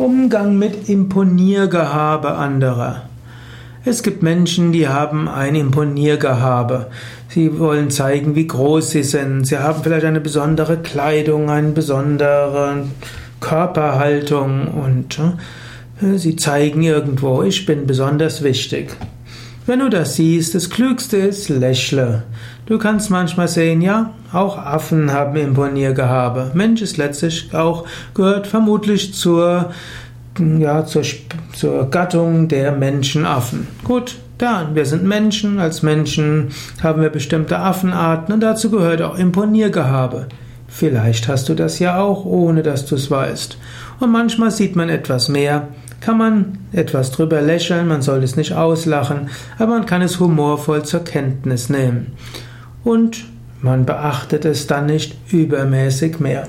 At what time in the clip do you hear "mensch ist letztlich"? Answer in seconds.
26.54-27.54